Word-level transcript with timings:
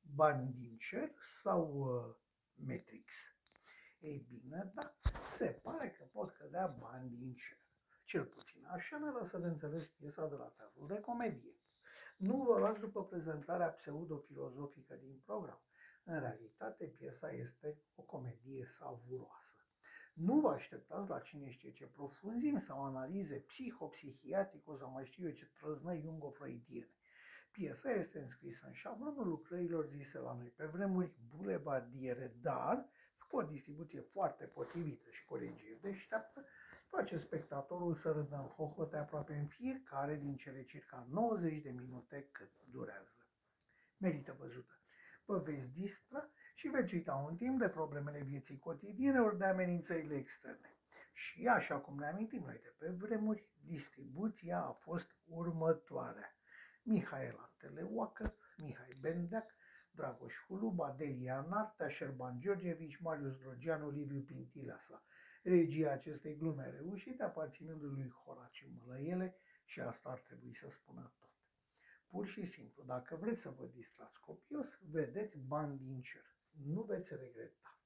bani 0.00 0.52
din 0.52 0.76
cer 0.76 1.12
sau 1.42 1.72
uh, 1.74 2.14
Matrix? 2.54 3.14
Ei 4.00 4.26
bine, 4.28 4.70
da, 4.74 4.94
se 5.36 5.46
pare 5.46 5.90
că 5.90 6.04
pot 6.04 6.30
cădea 6.30 6.66
bani 6.66 7.10
din 7.10 7.34
cer. 7.34 7.58
Cel 8.04 8.24
puțin 8.24 8.64
așa 8.64 8.98
ne 8.98 9.10
lasă 9.10 9.38
de 9.38 9.46
înțeles 9.46 9.86
piesa 9.86 10.28
de 10.28 10.34
la 10.34 10.52
teatru 10.56 10.86
de 10.86 11.00
comedie. 11.00 11.56
Nu 12.16 12.36
vă 12.36 12.58
luați 12.58 12.80
după 12.80 13.04
prezentarea 13.04 13.68
pseudofilozofică 13.68 14.94
din 14.94 15.20
program. 15.24 15.62
În 16.04 16.20
realitate, 16.20 16.84
piesa 16.86 17.30
este 17.30 17.82
o 17.94 18.02
comedie 18.02 18.66
savuroasă. 18.66 19.42
Nu 20.14 20.40
vă 20.40 20.48
așteptați 20.48 21.08
la 21.08 21.20
cine 21.20 21.50
știe 21.50 21.72
ce 21.72 21.86
profunzime 21.86 22.58
sau 22.58 22.84
analize 22.84 23.36
psihopsihiatrico 23.36 24.76
sau 24.76 24.90
mai 24.90 25.06
știu 25.06 25.26
eu 25.26 25.32
ce 25.32 25.50
trăznăi 25.60 26.00
jungo-freudiene. 26.00 26.94
Piesa 27.52 27.90
este 27.90 28.18
înscrisă 28.18 28.66
în 28.66 28.72
șablonul 28.72 29.28
lucrărilor 29.28 29.86
zise 29.86 30.18
la 30.18 30.34
noi 30.34 30.52
pe 30.56 30.64
vremuri 30.64 31.12
bulevardiere, 31.36 32.36
dar 32.40 32.88
cu 33.28 33.36
o 33.36 33.42
distribuție 33.42 34.00
foarte 34.00 34.44
potrivită 34.44 35.10
și 35.10 35.24
colegii 35.24 35.78
deșteaptă, 35.80 36.44
face 36.88 37.16
spectatorul 37.16 37.94
să 37.94 38.10
râdă 38.10 38.36
în 38.36 38.46
hohote 38.46 38.96
aproape 38.96 39.34
în 39.34 39.46
fiecare 39.46 40.16
din 40.16 40.36
cele 40.36 40.64
circa 40.64 41.06
90 41.10 41.62
de 41.62 41.70
minute 41.70 42.28
cât 42.32 42.50
durează. 42.70 43.26
Merită 43.96 44.36
văzută. 44.38 44.80
Vă 45.24 45.38
veți 45.38 45.72
distra 45.72 46.30
și 46.54 46.68
veți 46.68 46.94
uita 46.94 47.14
un 47.14 47.36
timp 47.36 47.58
de 47.58 47.68
problemele 47.68 48.22
vieții 48.22 48.58
cotidiene 48.58 49.20
ori 49.20 49.38
de 49.38 49.44
amenințările 49.44 50.14
externe. 50.14 50.76
Și 51.12 51.46
așa 51.46 51.78
cum 51.78 51.98
ne 51.98 52.06
amintim 52.06 52.42
noi 52.42 52.60
de 52.62 52.74
pe 52.78 52.88
vremuri, 52.88 53.48
distribuția 53.64 54.58
a 54.62 54.72
fost 54.72 55.16
următoarea. 55.24 56.36
Mihail 56.84 57.36
Anteleuacă, 57.38 58.34
Mihai 58.56 58.88
Bendeac, 59.00 59.46
Dragoș 59.92 60.34
Huluba, 60.46 60.94
Delia 60.98 61.40
Nartea, 61.40 61.88
Șerban 61.88 62.40
Georgevici, 62.40 63.00
Marius 63.00 63.36
Drogeanu, 63.38 63.90
Liviu 63.90 64.20
Pintilasa. 64.20 65.04
Regia 65.42 65.92
acestei 65.92 66.36
glume 66.36 66.70
reușite 66.70 67.22
aparținând 67.22 67.82
lui 67.82 68.10
Horaciu 68.10 68.66
Mălăiele 68.78 69.36
și 69.64 69.80
asta 69.80 70.08
ar 70.08 70.20
trebui 70.20 70.54
să 70.54 70.68
spună 70.70 71.12
tot. 71.18 71.30
Pur 72.08 72.26
și 72.26 72.46
simplu, 72.46 72.82
dacă 72.84 73.16
vreți 73.16 73.40
să 73.40 73.50
vă 73.50 73.66
distrați 73.66 74.20
copios, 74.20 74.78
vedeți 74.90 75.38
bani 75.38 75.78
din 75.78 76.00
cer. 76.00 76.36
Nu 76.50 76.82
veți 76.82 77.14
regreta. 77.14 77.78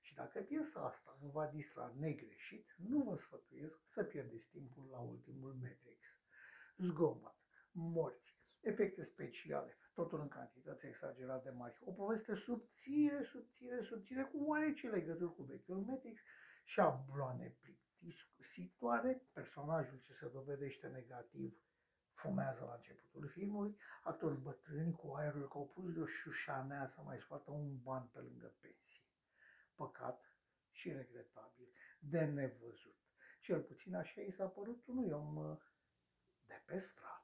Și 0.00 0.14
dacă 0.14 0.40
piesa 0.40 0.80
asta 0.80 1.18
vă 1.20 1.28
va 1.28 1.46
distra 1.46 1.94
negreșit, 1.98 2.74
nu 2.76 3.02
vă 3.02 3.16
sfătuiesc 3.16 3.80
să 3.86 4.02
pierdeți 4.02 4.48
timpul 4.48 4.88
la 4.90 4.98
ultimul 4.98 5.52
Matrix. 5.52 6.00
Zgomot, 6.76 7.33
morți, 7.74 8.36
efecte 8.60 9.02
speciale, 9.02 9.78
totul 9.94 10.20
în 10.20 10.28
cantități 10.28 10.86
exagerat 10.86 11.42
de 11.42 11.50
mari. 11.50 11.78
O 11.84 11.92
poveste 11.92 12.34
subțire, 12.34 13.22
subțire, 13.22 13.82
subțire, 13.82 14.22
cu 14.22 14.44
oarece 14.44 14.88
legături 14.88 15.34
cu 15.34 15.42
vechiul 15.42 15.76
Matrix, 15.76 16.20
șabloane 16.64 17.56
plictisitoare, 17.60 19.22
personajul 19.32 19.98
ce 19.98 20.12
se 20.12 20.28
dovedește 20.28 20.86
negativ 20.86 21.58
fumează 22.14 22.64
la 22.64 22.74
începutul 22.74 23.28
filmului, 23.28 23.76
actori 24.02 24.40
bătrâni 24.40 24.92
cu 24.92 25.12
aerul 25.12 25.48
că 25.48 25.58
au 25.58 25.68
pus 25.68 25.92
de 25.92 26.00
o 26.00 26.06
șușanea 26.06 26.86
să 26.86 27.00
mai 27.00 27.18
scoată 27.20 27.50
un 27.50 27.82
ban 27.82 28.06
pe 28.12 28.18
lângă 28.18 28.54
pensie. 28.60 29.02
Păcat 29.74 30.24
și 30.70 30.92
regretabil, 30.92 31.68
de 31.98 32.24
nevăzut. 32.24 32.98
Cel 33.40 33.60
puțin 33.62 33.94
așa 33.94 34.20
i 34.20 34.30
s-a 34.30 34.46
părut 34.46 34.86
unui 34.86 35.10
om 35.10 35.36
uh, 35.36 35.58
de 36.46 36.62
pe 36.66 36.78
stradă. 36.78 37.23